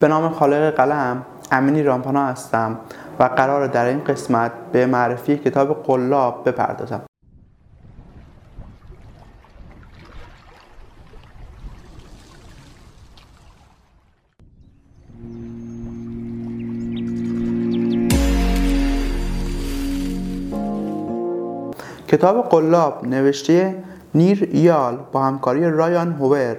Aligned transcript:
به 0.00 0.08
نام 0.08 0.28
خالق 0.28 0.74
قلم 0.74 1.22
امینی 1.52 1.82
رامپانا 1.82 2.26
هستم 2.26 2.78
و 3.18 3.24
قرار 3.24 3.66
در 3.66 3.84
این 3.84 4.04
قسمت 4.04 4.52
به 4.72 4.86
معرفی 4.86 5.36
کتاب 5.36 5.82
قلاب 5.82 6.48
بپردازم. 6.48 7.02
کتاب 22.08 22.48
قلاب 22.48 23.06
نوشته 23.06 23.84
نیر 24.14 24.54
یال 24.54 24.98
با 25.12 25.22
همکاری 25.22 25.70
رایان 25.70 26.12
هوور 26.12 26.56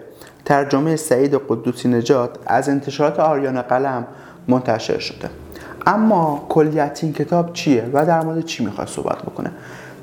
ترجمه 0.50 0.96
سعید 0.96 1.36
قدوسی 1.50 1.90
نجات 1.90 2.30
از 2.46 2.70
انتشارات 2.70 3.20
آریان 3.20 3.62
قلم 3.62 4.08
منتشر 4.48 5.00
شده. 5.00 5.30
اما 5.88 6.46
کلیت 6.50 7.00
این 7.04 7.14
کتاب 7.14 7.54
چیه 7.54 7.90
و 7.94 8.06
در 8.06 8.21
مورد 8.21 8.46
چی 8.46 8.66
می‌خواد 8.66 8.88
صحبت 8.88 9.21
بکنه؟ 9.21 9.52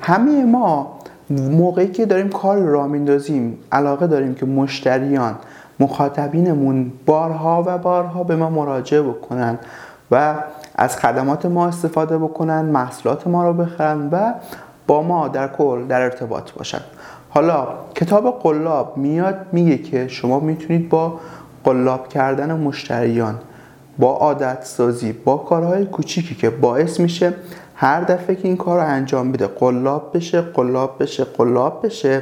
همه 0.01 0.45
ما 0.45 0.99
موقعی 1.29 1.87
که 1.87 2.05
داریم 2.05 2.29
کار 2.29 2.57
را 2.57 2.87
میندازیم 2.87 3.57
علاقه 3.71 4.07
داریم 4.07 4.35
که 4.35 4.45
مشتریان 4.45 5.35
مخاطبینمون 5.79 6.91
بارها 7.05 7.63
و 7.67 7.77
بارها 7.77 8.23
به 8.23 8.35
ما 8.35 8.49
مراجعه 8.49 9.01
بکنن 9.01 9.59
و 10.11 10.35
از 10.75 10.97
خدمات 10.97 11.45
ما 11.45 11.67
استفاده 11.67 12.17
بکنن 12.17 12.61
محصولات 12.61 13.27
ما 13.27 13.43
رو 13.43 13.53
بخرن 13.53 14.09
و 14.11 14.33
با 14.87 15.01
ما 15.01 15.27
در 15.27 15.47
کل 15.47 15.87
در 15.87 16.01
ارتباط 16.01 16.51
باشن. 16.51 16.81
حالا 17.37 17.67
کتاب 17.95 18.39
قلاب 18.39 18.97
میاد 18.97 19.35
میگه 19.51 19.77
که 19.77 20.07
شما 20.07 20.39
می‌تونید 20.39 20.89
با 20.89 21.19
قلاب 21.63 22.09
کردن 22.09 22.53
مشتریان 22.53 23.35
با 23.97 24.11
عادت 24.11 24.63
سازی 24.63 25.13
با 25.13 25.37
کارهای 25.37 25.85
کوچیکی 25.85 26.35
که 26.35 26.49
باعث 26.49 26.99
میشه 26.99 27.33
هر 27.75 28.01
دفعه 28.01 28.35
که 28.35 28.47
این 28.47 28.57
کار 28.57 28.79
رو 28.79 28.87
انجام 28.87 29.31
بده 29.31 29.47
قلاب 29.47 30.11
بشه 30.13 30.41
قلاب 30.41 31.03
بشه 31.03 31.23
قلاب 31.23 31.85
بشه 31.85 32.21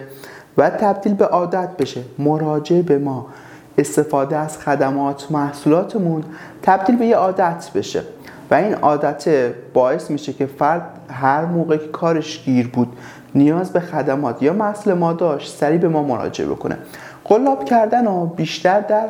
و 0.58 0.70
تبدیل 0.70 1.14
به 1.14 1.26
عادت 1.26 1.70
بشه 1.78 2.02
مراجعه 2.20 2.82
به 2.82 2.98
ما 2.98 3.28
استفاده 3.78 4.38
از 4.38 4.58
خدمات 4.58 5.32
محصولاتمون 5.32 6.24
تبدیل 6.62 6.98
به 6.98 7.06
یه 7.06 7.16
عادت 7.16 7.72
بشه. 7.76 8.04
و 8.52 8.56
این 8.56 8.74
عادت 8.74 9.54
باعث 9.74 10.12
میشه 10.12 10.34
که 10.34 10.46
فرد 10.46 10.82
هر 11.10 11.46
موقع 11.46 11.78
که 11.78 11.88
کارش 11.88 12.44
گیر 12.46 12.68
بود 12.68 12.88
نیاز 13.36 13.74
به 13.74 13.80
خدمات 13.80 14.44
یا 14.44 14.54
مسئله 14.54 14.94
ما 14.94 15.14
داشت 15.14 15.58
سریع 15.58 15.78
به 15.78 15.88
ما 15.88 16.04
مراجعه 16.04 16.48
بکنه. 16.48 16.78
قلاب 17.26 17.66
کردن 17.66 18.06
رو 18.06 18.26
بیشتر 18.26 18.80
در 18.80 19.10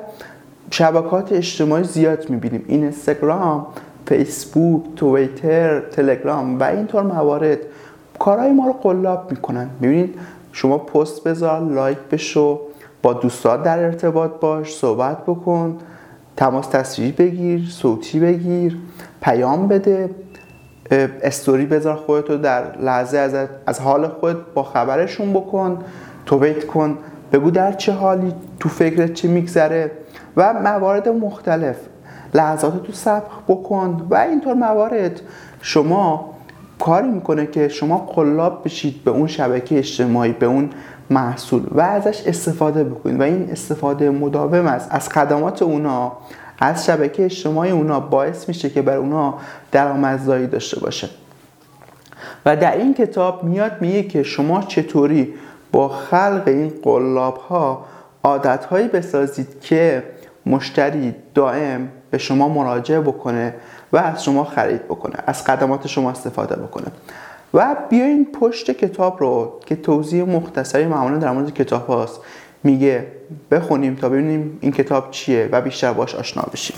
شبکات 0.72 1.31
اجتماعی 1.31 1.83
زیاد 1.83 2.30
می‌بینیم. 2.30 2.66
اینستاگرام 2.67 3.67
فیسبوک 4.05 4.83
تویتر 4.95 5.80
تلگرام 5.80 6.59
و 6.59 6.64
اینطور 6.64 7.03
موارد 7.03 7.58
کارهای 8.20 8.52
ما 8.52 8.67
رو 8.67 8.73
قلاب 8.73 9.31
می‌کنن. 9.31 9.70
می‌بینید 9.80 10.16
شما 10.52 10.77
پست 10.77 11.23
بذار 11.23 11.59
لایک 11.59 11.97
بشو 12.11 12.59
با 13.02 13.14
دوستات 13.14 13.64
در 13.64 13.80
ارتباط 13.80 14.31
باش 14.31 14.75
صحبت 14.75 15.17
بکن. 15.17 15.77
تماس 16.38 16.67
تصویری 16.67 17.11
بگیر 17.11 17.69
صوتی 17.69 18.19
بگیر 18.19 18.78
پیام 19.22 19.67
بده 19.67 20.09
استوری 21.23 21.66
بذار 21.66 21.95
خودتو 21.95 22.38
در 22.38 22.77
لحظه 22.77 23.17
از, 23.17 23.47
از 23.66 23.80
حال 23.80 24.08
خود 24.08 24.53
با 24.53 24.64
خبرشون 24.64 25.33
بکن 25.33 25.80
تویت 26.25 26.67
کن 26.67 26.97
بگو 27.33 27.52
در 27.52 27.72
چه 27.72 27.92
حالی 27.92 28.33
تو 28.59 28.69
فکرت 28.69 29.14
چه 29.14 29.27
میگذره 29.27 29.92
و 30.38 30.53
موارد 30.53 31.09
مختلف 31.09 31.75
لحظات 32.33 32.83
تو 32.83 32.94
سبخ 32.94 33.39
بکن 33.47 34.08
و 34.09 34.16
اینطور 34.16 34.53
موارد. 34.53 35.22
شما 35.61 36.34
کاری 36.80 37.08
می‌کنه 37.08 37.45
که 37.45 37.68
شما 37.68 37.98
قلاب 37.98 38.64
بشید 38.66 39.04
به 39.04 39.12
اون 39.12 39.28
شبکه 39.28 39.78
اجتماعی 39.78 40.32
به 40.32 40.45
اون 40.45 40.70
محصول 41.10 41.64
و 41.72 41.82
ازش 41.82 42.22
استفاده 42.26 42.83
بکنید. 42.83 43.20
و 43.20 43.23
این 43.23 43.49
استفاده 43.52 44.10
مداوم 44.10 44.67
است. 44.67 44.88
از 44.92 45.10
خدمات 45.10 45.61
اونا 45.61 46.11
از 46.60 46.86
شبکه 46.86 47.26
اجتماعی 47.26 47.72
اونا 47.72 47.99
باعث 47.99 48.48
میشه 48.48 48.70
که 48.70 48.82
بر 48.82 48.98
اونا 48.98 49.33
درآمدزایی 49.72 50.48
داشته 50.48 50.80
باشه. 50.80 51.10
و 52.45 52.55
در 52.55 52.78
این 52.78 52.94
کتاب 52.94 53.44
میاد 53.44 53.72
میگه 53.82 54.04
که 54.04 54.23
شما 54.23 54.61
چطوری 54.61 55.33
با 55.72 55.89
خلق 55.89 56.44
این 56.45 56.73
قلاب 56.83 57.38
ها 57.38 57.86
عادت 58.23 58.66
هایی 58.66 58.88
بسازید 58.88 59.48
که 59.61 60.04
مشتری 60.45 61.16
دائم 61.33 61.89
به 62.11 62.17
شما 62.17 62.50
مراجعه 62.50 63.00
بکنه 63.00 63.54
و 63.94 63.98
از 63.98 64.23
شما 64.23 64.44
خرید 64.44 64.83
بکنه 64.83 65.16
از 65.28 65.44
خدمات 65.44 65.88
شما 65.88 66.11
استفاده 66.11 66.56
بکنه. 66.56 66.88
و 67.54 67.76
بیاین 67.89 68.26
پشت 68.32 68.72
کتاب 68.72 69.17
رو 69.20 69.60
که 69.66 69.76
توضیح 69.76 70.23
مختصری 70.23 70.86
معمولا 70.86 71.17
در 71.17 71.32
مورد 71.32 71.54
کتاب 71.54 71.88
هاست 71.88 72.20
میگه 72.64 73.08
بخونیم 73.52 73.95
تا 73.95 74.10
ببینیم 74.10 74.58
این 74.61 74.72
کتاب 74.72 75.11
چیه 75.11 75.50
و 75.52 75.61
بیشتر 75.61 75.94
باش 75.94 76.16
آشنا 76.16 76.44
بشیم. 76.54 76.78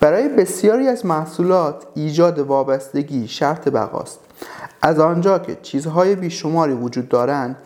برای 0.00 0.28
بسیاری 0.28 0.88
از 0.88 1.06
محصولات 1.06 1.86
ایجاد 1.94 2.38
وابستگی 2.38 3.28
شرط 3.28 3.68
بقاست 3.68 4.20
از 4.82 4.98
آنجا 4.98 5.38
که 5.38 5.56
چیزهای 5.62 6.14
بیشماری 6.14 6.72
وجود 6.72 7.08
دارند 7.08 7.56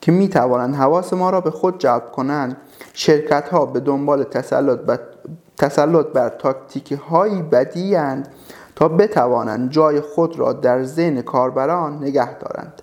که 0.00 0.12
می 0.12 0.28
توانند 0.28 0.74
حواس 0.74 1.12
ما 1.12 1.30
را 1.30 1.40
به 1.40 1.50
خود 1.50 1.80
جلب 1.80 2.12
کنند 2.12 2.56
شرکت 2.96 3.48
ها 3.48 3.66
به 3.66 3.80
دنبال 3.80 4.24
تسلط, 4.24 4.78
ب... 4.78 4.98
تسلط 5.56 6.06
بر 6.06 6.28
تاکتیک 6.28 6.92
هایی 6.92 7.42
بدی 7.42 7.96
تا 8.76 8.88
بتوانند 8.88 9.70
جای 9.70 10.00
خود 10.00 10.38
را 10.38 10.52
در 10.52 10.84
ذهن 10.84 11.22
کاربران 11.22 11.96
نگه 11.96 12.38
دارند. 12.38 12.82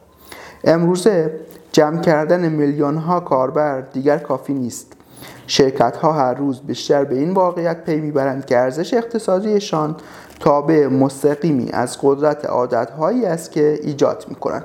امروزه 0.63 1.39
جمع 1.71 2.01
کردن 2.01 2.49
میلیون 2.49 2.97
ها 2.97 3.19
کاربر 3.19 3.81
دیگر 3.81 4.17
کافی 4.17 4.53
نیست. 4.53 4.93
شرکت 5.47 5.97
ها 5.97 6.11
هر 6.11 6.33
روز 6.33 6.61
بیشتر 6.61 7.03
به 7.03 7.15
این 7.15 7.33
واقعیت 7.33 7.83
پی 7.83 8.01
می‌برند 8.01 8.45
که 8.45 8.57
ارزش 8.57 8.93
اقتصادیشان 8.93 9.95
تابع 10.39 10.87
مستقیمی 10.87 11.69
از 11.73 11.97
قدرت 12.01 12.45
عادت 12.45 12.91
هایی 12.91 13.25
است 13.25 13.51
که 13.51 13.79
ایجاد 13.83 14.25
می‌کنند. 14.27 14.63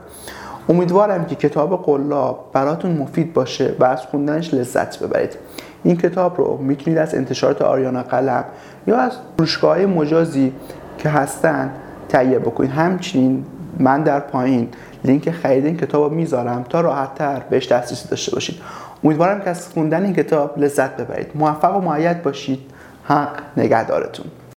امیدوارم 0.69 1.25
که 1.25 1.35
کتاب 1.35 1.83
قلاب 1.85 2.51
براتون 2.53 2.91
مفید 2.97 3.33
باشه 3.33 3.75
و 3.79 3.85
از 3.85 4.01
خوندنش 4.01 4.55
لذت 4.55 4.99
ببرید. 4.99 5.37
این 5.85 5.97
کتاب 5.97 6.39
رو 6.39 6.57
می‌تونید 6.57 6.99
از 6.99 7.15
انتشارات 7.15 7.63
آریانا 7.63 8.03
قلم 8.03 8.45
یا 8.87 8.97
از 8.97 9.13
فروشگاه 9.37 9.87
مجازی 9.87 10.53
که 10.99 11.09
هستن 11.09 11.71
تهیه 12.09 12.39
بکنید. 12.39 12.71
همچنین 12.71 13.45
من 13.79 14.03
در 14.03 14.21
پایین 14.21 14.69
لینک 15.05 15.31
خرید 15.31 15.67
این 15.67 15.77
کتاب 15.77 16.03
رو 16.03 16.17
می‌ذارم 16.17 16.65
تا 16.69 16.81
راحت 16.81 17.15
تر 17.15 17.43
بهش 17.51 17.73
دسترسی 17.73 18.09
داشته 18.09 18.33
باشید. 18.33 18.57
امیدوارم 19.05 19.41
که 19.41 19.51
از 19.51 19.69
خوندن 19.69 20.05
این 20.05 20.15
کتاب 20.15 20.59
لذت 20.59 20.97
ببرید. 20.97 21.27
موفق 21.35 21.77
و 21.77 21.81
معید 21.81 22.23
باشید. 22.23 22.61
حق 23.05 23.39
نگهدارتون. 23.57 24.27